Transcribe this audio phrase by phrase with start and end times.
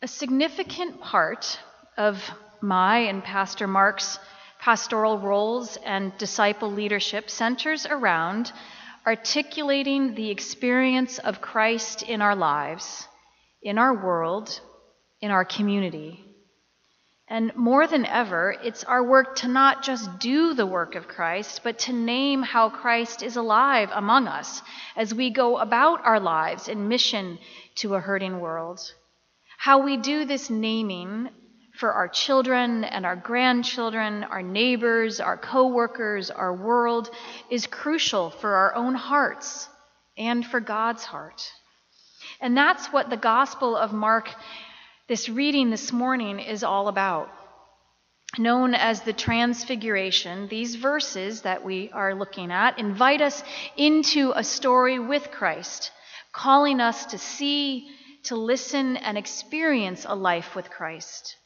[0.00, 1.58] A significant part
[1.96, 2.22] of
[2.60, 4.20] my and Pastor Mark's
[4.60, 8.52] pastoral roles and disciple leadership centers around
[9.04, 13.08] articulating the experience of Christ in our lives,
[13.60, 14.60] in our world,
[15.20, 16.24] in our community.
[17.26, 21.62] And more than ever, it's our work to not just do the work of Christ,
[21.64, 24.62] but to name how Christ is alive among us
[24.94, 27.40] as we go about our lives in mission
[27.78, 28.92] to a hurting world.
[29.58, 31.30] How we do this naming
[31.74, 37.10] for our children and our grandchildren, our neighbors, our coworkers, our world
[37.50, 39.68] is crucial for our own hearts
[40.16, 41.52] and for God's heart.
[42.40, 44.32] And that's what the Gospel of Mark,
[45.08, 47.28] this reading this morning, is all about.
[48.38, 53.42] Known as the Transfiguration, these verses that we are looking at invite us
[53.76, 55.90] into a story with Christ,
[56.32, 57.88] calling us to see
[58.28, 61.36] to listen and experience a life with Christ.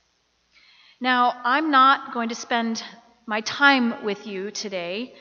[1.01, 2.83] Now, I'm not going to spend
[3.27, 5.15] my time with you today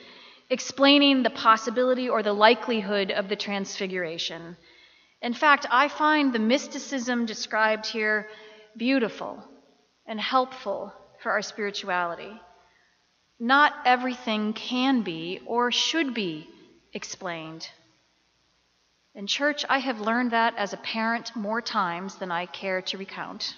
[0.49, 4.57] explaining the possibility or the likelihood of the transfiguration.
[5.21, 8.27] In fact, I find the mysticism described here
[8.75, 9.43] beautiful
[10.07, 12.33] and helpful for our spirituality.
[13.39, 16.47] Not everything can be or should be
[16.93, 17.67] explained.
[19.13, 22.97] In church, I have learned that as a parent more times than I care to
[22.97, 23.55] recount.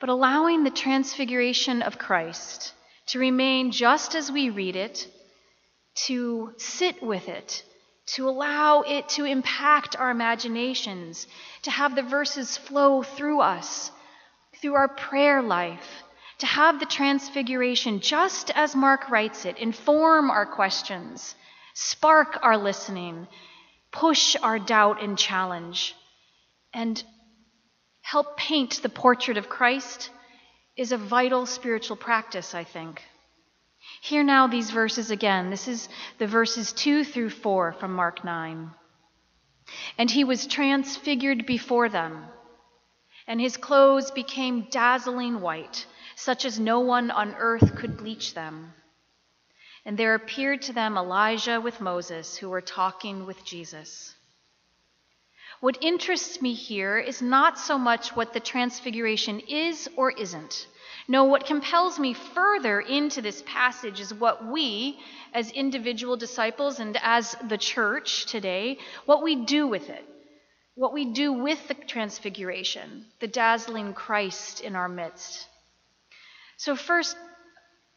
[0.00, 2.72] But allowing the transfiguration of Christ
[3.08, 5.06] to remain just as we read it,
[6.06, 7.62] to sit with it,
[8.06, 11.26] to allow it to impact our imaginations,
[11.62, 13.92] to have the verses flow through us,
[14.62, 16.04] through our prayer life,
[16.38, 21.34] to have the transfiguration, just as Mark writes it, inform our questions
[21.78, 23.28] spark our listening,
[23.92, 25.94] push our doubt and challenge,
[26.72, 27.04] and
[28.00, 30.08] help paint the portrait of Christ
[30.74, 33.02] is a vital spiritual practice, I think.
[34.00, 35.50] Hear now these verses again.
[35.50, 38.70] This is the verses 2 through 4 from Mark 9.
[39.98, 42.24] And he was transfigured before them,
[43.26, 45.84] and his clothes became dazzling white,
[46.14, 48.72] such as no one on earth could bleach them.
[49.86, 54.16] And there appeared to them Elijah with Moses, who were talking with Jesus.
[55.60, 60.66] What interests me here is not so much what the transfiguration is or isn't.
[61.06, 64.98] No, what compels me further into this passage is what we,
[65.32, 70.04] as individual disciples and as the church today, what we do with it.
[70.74, 75.46] What we do with the transfiguration, the dazzling Christ in our midst.
[76.58, 77.16] So, first,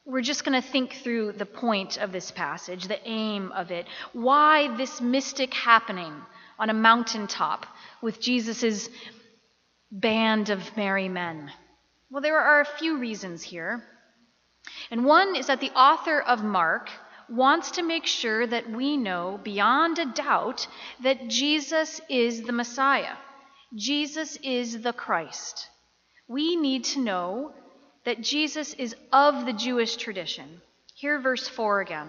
[0.05, 3.85] we're just going to think through the point of this passage, the aim of it.
[4.13, 6.13] Why this mystic happening
[6.57, 7.65] on a mountaintop
[8.01, 8.89] with Jesus'
[9.91, 11.51] band of merry men?
[12.09, 13.83] Well, there are a few reasons here.
[14.91, 16.89] And one is that the author of Mark
[17.29, 20.67] wants to make sure that we know beyond a doubt
[21.03, 23.15] that Jesus is the Messiah.
[23.75, 25.67] Jesus is the Christ.
[26.27, 27.53] We need to know
[28.05, 30.61] that Jesus is of the Jewish tradition.
[30.95, 32.07] Hear verse 4 again.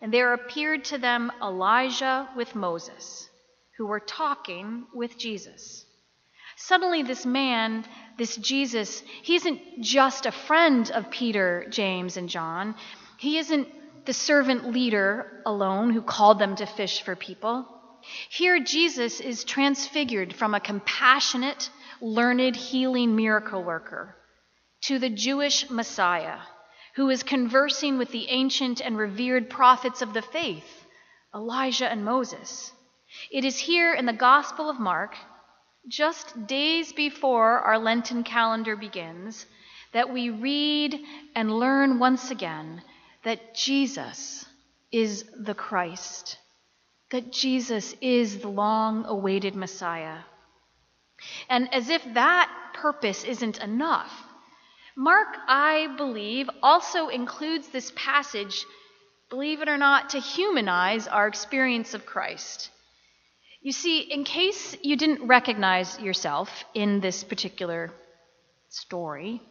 [0.00, 3.28] And there appeared to them Elijah with Moses,
[3.76, 5.84] who were talking with Jesus.
[6.56, 7.84] Suddenly, this man,
[8.18, 12.74] this Jesus, he isn't just a friend of Peter, James, and John.
[13.18, 13.68] He isn't
[14.06, 17.66] the servant leader alone who called them to fish for people.
[18.30, 21.70] Here, Jesus is transfigured from a compassionate,
[22.00, 24.16] learned, healing miracle worker
[24.86, 26.38] to the Jewish Messiah,
[26.94, 30.86] who is conversing with the ancient and revered prophets of the faith,
[31.34, 32.72] Elijah and Moses.
[33.32, 35.16] It is here in the Gospel of Mark,
[35.88, 39.46] just days before our Lenten calendar begins,
[39.92, 41.00] that we read
[41.34, 42.80] and learn once again
[43.24, 44.46] that Jesus
[44.92, 46.38] is the Christ,
[47.10, 50.18] that Jesus is the long awaited Messiah.
[51.48, 54.25] And as if that purpose isn't enough,
[54.96, 58.64] Mark, I believe, also includes this passage,
[59.28, 62.70] believe it or not, to humanize our experience of Christ.
[63.60, 67.92] You see, in case you didn't recognize yourself in this particular
[68.70, 69.42] story,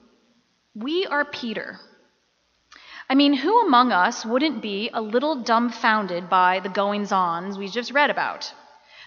[0.73, 1.79] we are Peter.
[3.07, 7.67] I mean, who among us wouldn't be a little dumbfounded by the goings ons we
[7.67, 8.51] just read about?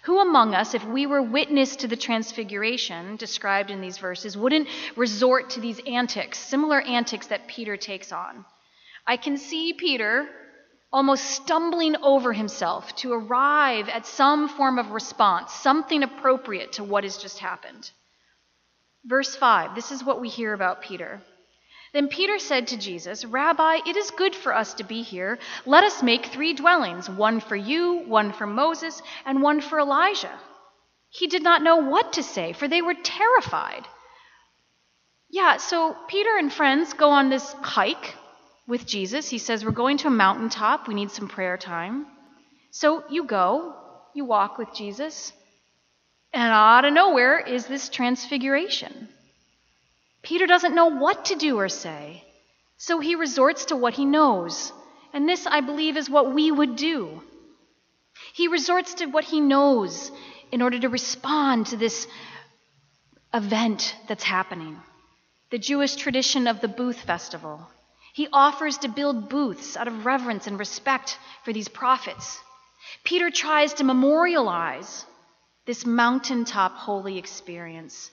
[0.02, 4.68] Who among us, if we were witness to the transfiguration described in these verses, wouldn't
[4.96, 8.44] resort to these antics, similar antics that Peter takes on?
[9.06, 10.28] I can see Peter
[10.92, 17.04] almost stumbling over himself to arrive at some form of response, something appropriate to what
[17.04, 17.90] has just happened.
[19.04, 21.20] Verse 5, this is what we hear about Peter.
[21.92, 25.38] Then Peter said to Jesus, Rabbi, it is good for us to be here.
[25.64, 30.38] Let us make three dwellings one for you, one for Moses, and one for Elijah.
[31.10, 33.86] He did not know what to say, for they were terrified.
[35.30, 38.14] Yeah, so Peter and friends go on this hike
[38.66, 39.28] with Jesus.
[39.28, 40.88] He says, We're going to a mountaintop.
[40.88, 42.06] We need some prayer time.
[42.70, 43.74] So you go,
[44.14, 45.32] you walk with Jesus,
[46.32, 49.08] and out of nowhere is this transfiguration.
[50.28, 52.22] Peter doesn't know what to do or say,
[52.76, 54.74] so he resorts to what he knows.
[55.14, 57.22] And this, I believe, is what we would do.
[58.34, 60.12] He resorts to what he knows
[60.52, 62.06] in order to respond to this
[63.32, 64.76] event that's happening
[65.50, 67.66] the Jewish tradition of the booth festival.
[68.12, 72.38] He offers to build booths out of reverence and respect for these prophets.
[73.02, 75.06] Peter tries to memorialize
[75.64, 78.10] this mountaintop holy experience.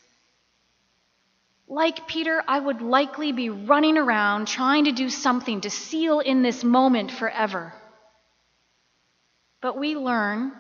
[1.68, 6.44] Like Peter, I would likely be running around trying to do something to seal in
[6.44, 7.74] this moment forever.
[9.62, 10.52] But we learn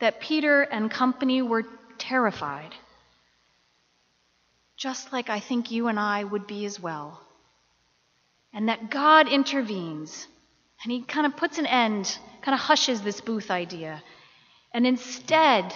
[0.00, 1.64] that Peter and company were
[1.98, 2.74] terrified,
[4.76, 7.20] just like I think you and I would be as well.
[8.52, 10.26] And that God intervenes
[10.82, 14.02] and he kind of puts an end, kind of hushes this booth idea.
[14.72, 15.74] And instead,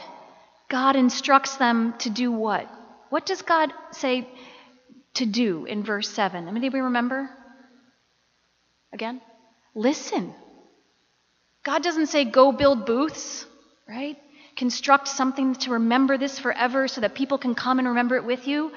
[0.68, 2.68] God instructs them to do what?
[3.10, 4.28] What does God say
[5.14, 6.46] to do in verse 7?
[6.48, 7.30] Anybody we remember?
[8.92, 9.20] Again?
[9.74, 10.34] Listen.
[11.64, 13.46] God doesn't say go build booths,
[13.88, 14.16] right?
[14.56, 18.46] Construct something to remember this forever so that people can come and remember it with
[18.46, 18.72] you.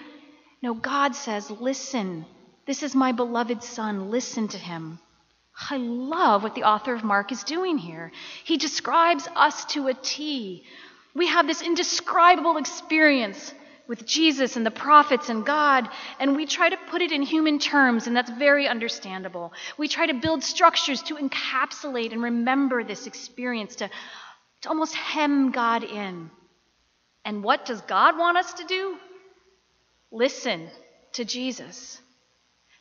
[0.62, 2.26] No, God says, listen.
[2.68, 4.12] This is my beloved son.
[4.12, 5.00] Listen to him.
[5.70, 8.12] I love what the author of Mark is doing here.
[8.44, 10.64] He describes us to a T.
[11.14, 13.54] We have this indescribable experience
[13.92, 17.60] with Jesus and the prophets and God, and we try to put it in human
[17.60, 19.52] terms, and that's very understandable.
[19.78, 23.90] We try to build structures to encapsulate and remember this experience, to,
[24.62, 26.32] to almost hem God in.
[27.26, 28.96] And what does God want us to do?
[30.10, 30.70] Listen
[31.12, 32.00] to Jesus.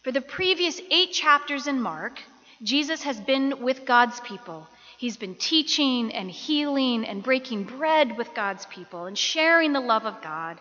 [0.05, 2.21] For the previous eight chapters in Mark,
[2.62, 4.69] Jesus has been with God's people.
[4.97, 10.07] He's been teaching and healing and breaking bread with God's people and sharing the love
[10.07, 10.61] of God.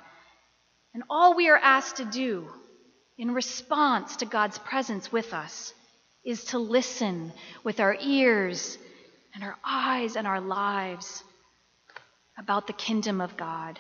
[0.93, 2.49] And all we are asked to do
[3.17, 5.73] in response to God's presence with us
[6.23, 7.31] is to listen
[7.63, 8.77] with our ears
[9.33, 11.23] and our eyes and our lives
[12.37, 13.79] about the kingdom of God.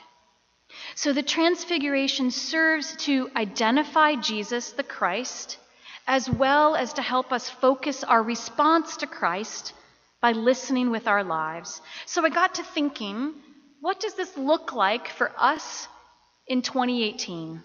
[0.95, 5.57] So the transfiguration serves to identify Jesus the Christ
[6.05, 9.73] as well as to help us focus our response to Christ
[10.21, 11.81] by listening with our lives.
[12.05, 13.33] So I got to thinking,
[13.79, 15.87] what does this look like for us
[16.49, 17.63] in 2018?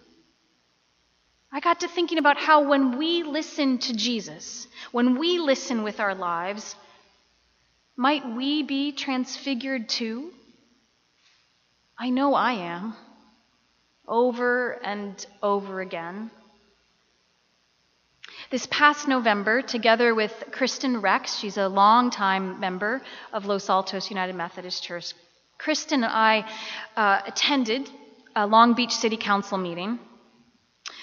[1.50, 6.00] I got to thinking about how when we listen to Jesus, when we listen with
[6.00, 6.76] our lives,
[7.96, 10.32] might we be transfigured too?
[11.98, 12.94] I know I am,
[14.06, 16.30] over and over again.
[18.50, 23.00] This past November, together with Kristen Rex, she's a longtime member
[23.32, 25.14] of Los Altos United Methodist Church,
[25.56, 26.44] Kristen and I
[26.96, 27.88] uh, attended
[28.36, 29.98] a Long Beach City Council meeting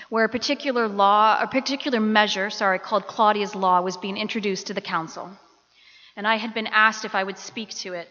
[0.10, 4.74] where a particular law, a particular measure, sorry, called Claudia's Law was being introduced to
[4.74, 5.32] the council.
[6.18, 8.10] And I had been asked if I would speak to it.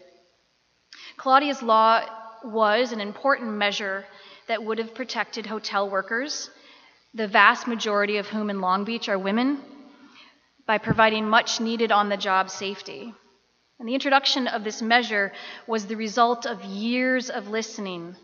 [1.17, 2.03] Claudia's Law
[2.43, 4.05] was an important measure
[4.47, 6.49] that would have protected hotel workers
[7.13, 9.59] the vast majority of whom in Long Beach are women,
[10.65, 13.13] by providing much needed on the job safety.
[13.79, 15.33] And the introduction of this measure
[15.67, 18.15] was the result of years of listening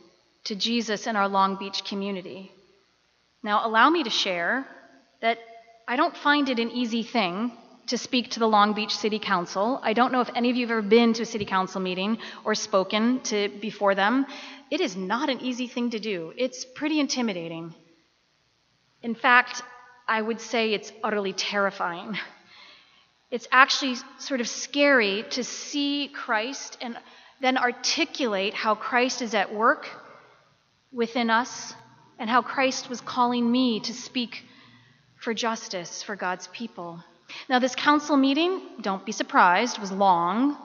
[0.48, 2.52] to Jesus in our Long Beach community.
[3.44, 4.66] Now, allow me to share
[5.22, 5.40] that
[5.88, 7.52] I don't find it an easy thing
[7.88, 9.80] to speak to the Long Beach City Council.
[9.84, 12.18] I don't know if any of you have ever been to a city council meeting
[12.46, 14.26] or spoken to before them.
[14.72, 16.34] It is not an easy thing to do.
[16.38, 17.74] It's pretty intimidating.
[19.04, 19.64] In fact,
[20.08, 22.18] I would say it's utterly terrifying.
[23.32, 26.98] It's actually sort of scary to see Christ and
[27.42, 29.90] then articulate how Christ is at work
[30.98, 31.76] within us
[32.18, 34.44] and how Christ was calling me to speak
[35.16, 37.04] for justice for God's people.
[37.48, 40.58] Now, this council meeting, don't be surprised, was long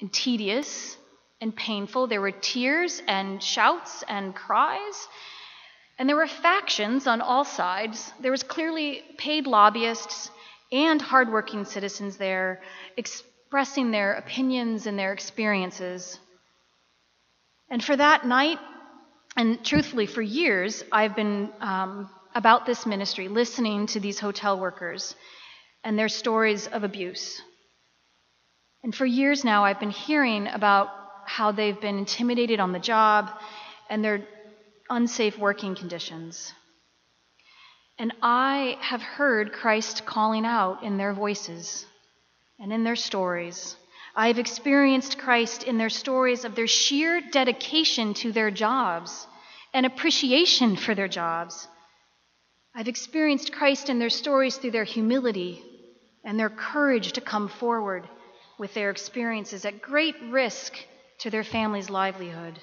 [0.00, 0.96] and tedious
[1.40, 2.08] and painful.
[2.08, 5.08] There were tears and shouts and cries.
[5.98, 8.12] And there were factions on all sides.
[8.20, 10.30] There was clearly paid lobbyists
[10.72, 12.60] and hardworking citizens there
[12.96, 16.18] expressing their opinions and their experiences.
[17.70, 18.58] And for that night,
[19.36, 25.14] And truthfully, for years, I've been um, about this ministry, listening to these hotel workers
[25.84, 27.40] and their stories of abuse.
[28.82, 30.88] And for years now, I've been hearing about
[31.26, 33.30] how they've been intimidated on the job
[33.90, 34.26] and their
[34.88, 36.52] unsafe working conditions.
[37.98, 41.86] And I have heard Christ calling out in their voices
[42.58, 43.76] and in their stories.
[44.18, 49.26] I have experienced Christ in their stories of their sheer dedication to their jobs
[49.74, 51.68] and appreciation for their jobs.
[52.74, 55.62] I've experienced Christ in their stories through their humility
[56.24, 58.08] and their courage to come forward
[58.58, 60.74] with their experiences at great risk
[61.18, 62.58] to their family's livelihood.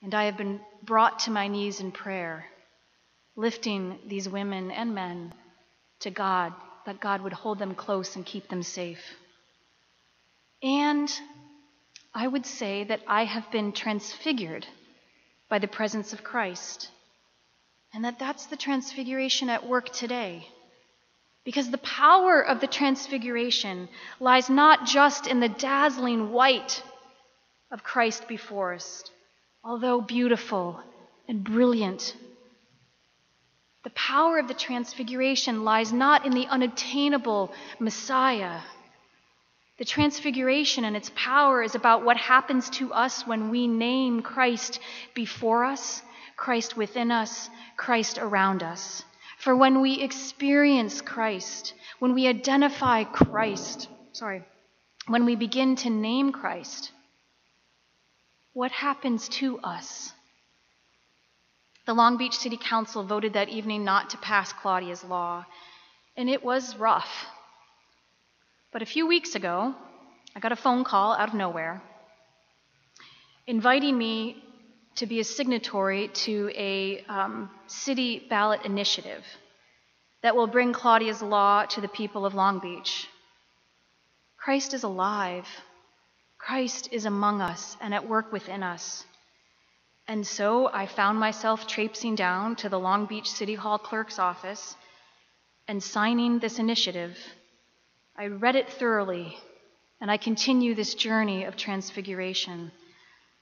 [0.00, 2.46] And I have been brought to my knees in prayer,
[3.34, 5.34] lifting these women and men
[6.00, 6.52] to God,
[6.84, 9.02] that God would hold them close and keep them safe.
[10.62, 11.12] And
[12.14, 14.66] I would say that I have been transfigured
[15.48, 16.90] by the presence of Christ.
[17.92, 20.48] And that that's the transfiguration at work today.
[21.44, 26.82] Because the power of the transfiguration lies not just in the dazzling white
[27.70, 29.04] of Christ before us,
[29.62, 30.80] although beautiful
[31.28, 32.16] and brilliant.
[33.84, 38.60] The power of the transfiguration lies not in the unattainable Messiah
[39.78, 44.80] the transfiguration and its power is about what happens to us when we name Christ
[45.14, 46.02] before us,
[46.36, 49.04] Christ within us, Christ around us.
[49.38, 54.42] For when we experience Christ, when we identify Christ, sorry,
[55.08, 56.90] when we begin to name Christ,
[58.54, 60.12] what happens to us?
[61.84, 65.44] The Long Beach City Council voted that evening not to pass Claudia's law,
[66.16, 67.26] and it was rough.
[68.76, 69.74] But a few weeks ago,
[70.34, 71.82] I got a phone call out of nowhere
[73.46, 74.36] inviting me
[74.96, 79.24] to be a signatory to a um, city ballot initiative
[80.22, 83.08] that will bring Claudia's law to the people of Long Beach.
[84.36, 85.48] Christ is alive.
[86.36, 89.06] Christ is among us and at work within us.
[90.06, 94.76] And so I found myself traipsing down to the Long Beach City Hall clerk's office
[95.66, 97.16] and signing this initiative
[98.18, 99.36] I read it thoroughly,
[100.00, 102.72] and I continue this journey of transfiguration.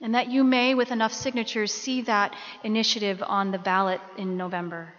[0.01, 4.93] And that you may, with enough signatures, see that initiative on the ballot in November.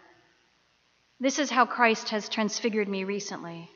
[1.20, 3.70] This is how Christ has transfigured me recently.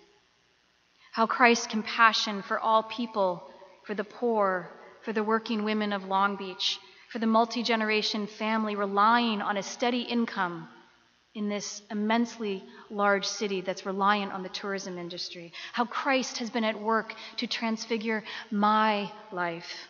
[1.12, 3.52] How Christ's compassion for all people,
[3.86, 4.70] for the poor,
[5.04, 6.80] for the working women of Long Beach,
[7.12, 10.70] for the multi generation family relying on a steady income
[11.40, 15.54] in this immensely large city that's reliant on the tourism industry.
[15.72, 19.88] How Christ has been at work to transfigure my life.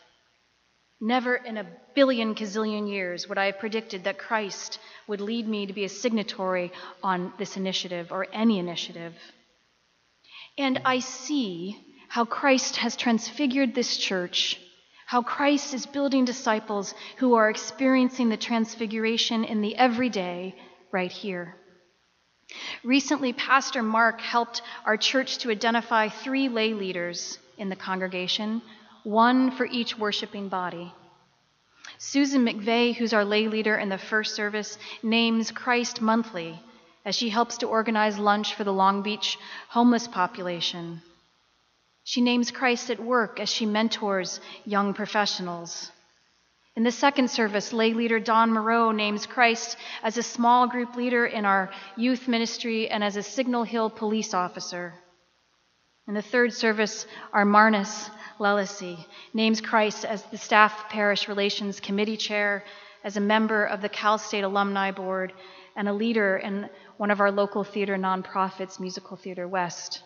[1.02, 1.66] Never in a
[1.96, 4.78] billion gazillion years would I have predicted that Christ
[5.08, 9.16] would lead me to be a signatory on this initiative or any initiative.
[10.56, 14.60] And I see how Christ has transfigured this church,
[15.08, 20.54] how Christ is building disciples who are experiencing the transfiguration in the everyday
[20.92, 21.56] right here.
[22.84, 28.62] Recently, Pastor Mark helped our church to identify three lay leaders in the congregation,
[29.04, 30.94] one for each worshiping body.
[31.98, 36.60] Susan McVeigh, who's our lay leader in the first service, names Christ monthly
[37.06, 39.38] as she helps to organize lunch for the Long Beach
[39.70, 41.02] homeless population.
[42.04, 45.92] She names Christ at work as she mentors young professionals.
[46.80, 51.26] In the second service, lay leader Don Moreau names Christ as a small group leader
[51.26, 54.94] in our youth ministry and as a Signal Hill police officer.
[56.08, 58.10] In the third service, our Marnus
[58.40, 58.98] Lelisi
[59.34, 62.64] names Christ as the staff parish relations committee chair,
[63.04, 65.34] as a member of the Cal State Alumni Board,
[65.76, 70.02] and a leader in one of our local theater nonprofits, Musical Theater West.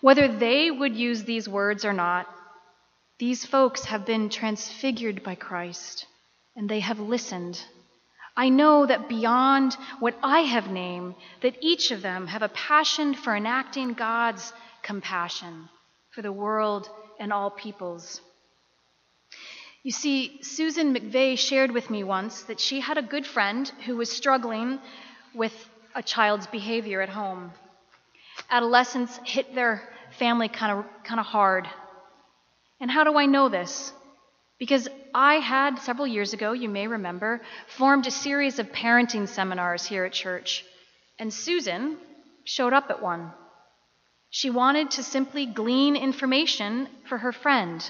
[0.00, 2.26] Whether they would use these words or not,
[3.22, 6.06] these folks have been transfigured by Christ,
[6.56, 7.64] and they have listened.
[8.36, 13.14] I know that beyond what I have named, that each of them have a passion
[13.14, 14.52] for enacting God's
[14.82, 15.68] compassion
[16.10, 18.20] for the world and all peoples.
[19.84, 23.98] You see, Susan McVeigh shared with me once that she had a good friend who
[23.98, 24.80] was struggling
[25.32, 25.54] with
[25.94, 27.52] a child's behavior at home.
[28.50, 29.80] Adolescents hit their
[30.18, 31.68] family kind of kind of hard
[32.82, 33.92] and how do I know this?
[34.58, 39.86] Because I had, several years ago, you may remember, formed a series of parenting seminars
[39.86, 40.64] here at church,
[41.16, 41.96] and Susan
[42.44, 43.32] showed up at one.
[44.30, 47.88] She wanted to simply glean information for her friend.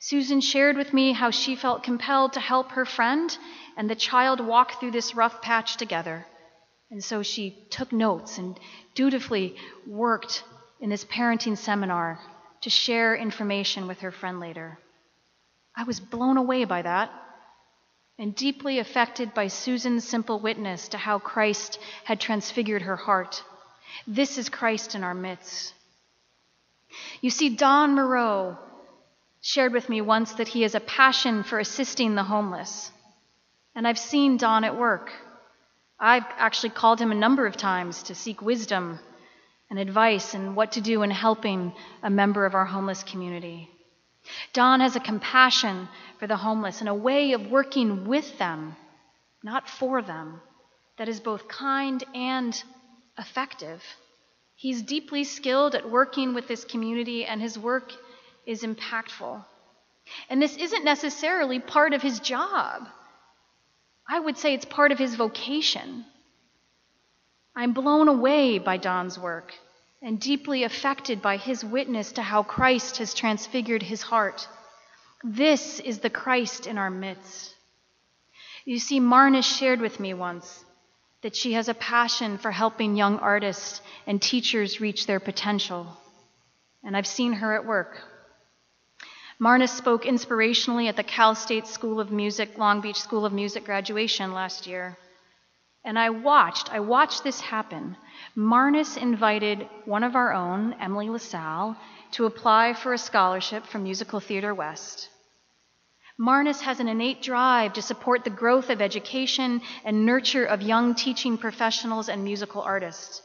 [0.00, 3.38] Susan shared with me how she felt compelled to help her friend
[3.76, 6.26] and the child walk through this rough patch together.
[6.90, 8.58] And so she took notes and
[8.96, 9.54] dutifully
[9.86, 10.42] worked
[10.80, 12.18] in this parenting seminar
[12.62, 14.78] to share information with her friend later.
[15.76, 17.10] I was blown away by that
[18.18, 23.42] and deeply affected by Susan's simple witness to how Christ had transfigured her heart.
[24.06, 25.74] This is Christ in our midst.
[27.20, 28.58] You see, Don Moreau
[29.40, 32.92] shared with me once that he has a passion for assisting the homeless.
[33.74, 35.10] And I've seen Don at work.
[35.98, 39.00] I've actually called him a number of times to seek wisdom
[39.72, 43.70] and advice and what to do in helping a member of our homeless community.
[44.52, 45.88] Don has a compassion
[46.18, 48.76] for the homeless and a way of working with them,
[49.42, 50.42] not for them,
[50.98, 52.62] that is both kind and
[53.18, 53.82] effective.
[54.56, 57.94] He's deeply skilled at working with this community, and his work
[58.44, 59.42] is impactful.
[60.28, 62.88] And this isn't necessarily part of his job.
[64.06, 66.04] I would say it's part of his vocation.
[67.54, 69.52] I'm blown away by Don's work
[70.00, 74.48] and deeply affected by his witness to how Christ has transfigured his heart.
[75.22, 77.54] This is the Christ in our midst.
[78.64, 80.64] You see, Marna shared with me once
[81.22, 85.86] that she has a passion for helping young artists and teachers reach their potential.
[86.82, 88.02] And I've seen her at work.
[89.38, 93.64] Marna spoke inspirationally at the Cal State School of Music, Long Beach School of Music
[93.64, 94.96] graduation last year.
[95.84, 97.96] And I watched, I watched this happen.
[98.36, 101.76] Marnus invited one of our own, Emily LaSalle,
[102.12, 105.08] to apply for a scholarship from Musical Theater West.
[106.18, 110.94] Marnus has an innate drive to support the growth of education and nurture of young
[110.94, 113.22] teaching professionals and musical artists.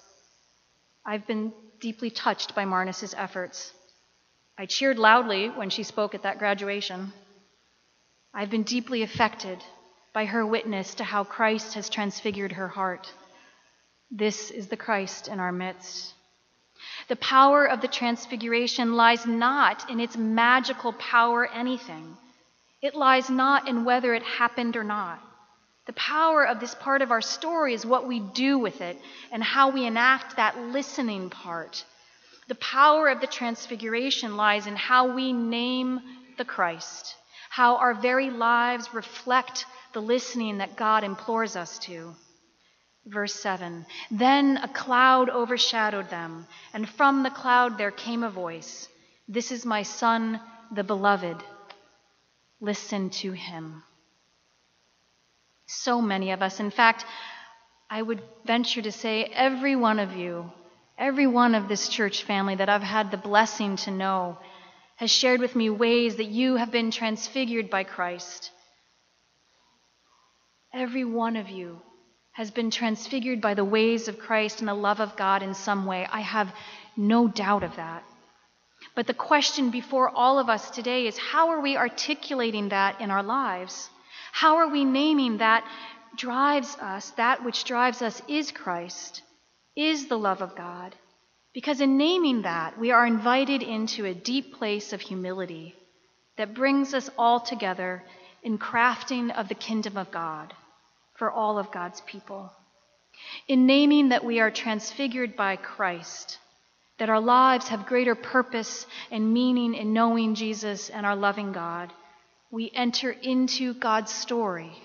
[1.06, 3.72] I've been deeply touched by Marnus's efforts.
[4.58, 7.14] I cheered loudly when she spoke at that graduation.
[8.34, 9.64] I've been deeply affected
[10.18, 13.14] by her witness to how Christ has transfigured her heart.
[14.10, 16.16] This is the Christ in our midst.
[17.08, 22.18] The power of the transfiguration lies not in its magical power anything.
[22.82, 25.20] It lies not in whether it happened or not.
[25.86, 28.98] The power of this part of our story is what we do with it
[29.32, 31.86] and how we enact that listening part
[32.48, 36.02] the power of the transfiguration lies in how we name
[36.40, 37.14] the Christ,
[37.58, 42.14] how our very lives reflect the listening that God implores us to.
[43.08, 48.88] Verse 7 Then a cloud overshadowed them, and from the cloud there came a voice
[49.28, 50.40] This is my Son,
[50.72, 51.38] the Beloved.
[52.62, 53.82] Listen to him.
[55.66, 57.06] So many of us, in fact,
[57.90, 60.52] I would venture to say every one of you
[60.98, 64.40] Every one of this church family that I've had the blessing to know
[64.98, 68.52] has shared with me ways that you have been transfigured by Christ.
[70.74, 71.82] Every one of you
[72.34, 75.86] has been transfigured by the ways of Christ and the love of God in some
[75.86, 76.06] way.
[76.12, 76.54] I have
[76.96, 78.04] no doubt of that.
[78.96, 83.10] But the question before all of us today is how are we articulating that in
[83.10, 83.90] our lives?
[84.32, 85.64] How are we naming that
[86.16, 89.24] drives us, that which drives us is Christ?
[89.78, 90.96] is the love of God.
[91.58, 95.74] Because in naming that, we are invited into a deep place of humility
[96.38, 98.04] that brings us all together
[98.44, 100.54] in crafting of the kingdom of God
[101.16, 102.52] for all of God's people.
[103.48, 106.38] In naming that we are transfigured by Christ,
[107.00, 111.92] that our lives have greater purpose and meaning in knowing Jesus and our loving God,
[112.52, 114.78] we enter into God's story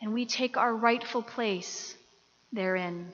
[0.00, 1.96] and we take our rightful place
[2.52, 3.12] therein.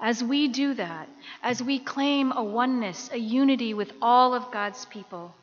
[0.00, 1.08] As we do that,
[1.42, 5.34] as we claim a oneness, a unity with all of God's people,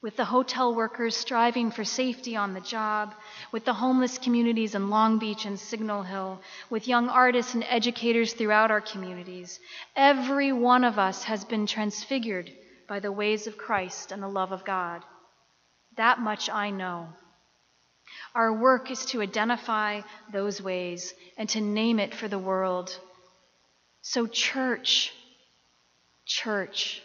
[0.00, 3.14] with the hotel workers striving for safety on the job,
[3.50, 8.32] with the homeless communities in Long Beach and Signal Hill, with young artists and educators
[8.32, 9.58] throughout our communities,
[9.96, 12.50] every one of us has been transfigured
[12.86, 15.04] by the ways of Christ and the love of God.
[15.96, 17.08] That much I know.
[18.34, 22.98] Our work is to identify those ways and to name it for the world
[24.02, 25.12] so, church,
[26.26, 27.02] church,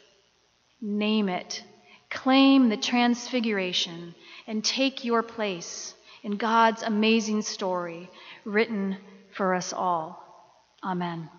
[0.81, 1.63] name it.
[2.09, 4.13] Claim the transfiguration
[4.45, 8.09] and take your place in God's amazing story
[8.45, 8.97] written
[9.35, 10.23] for us all.
[10.83, 11.29] Amen.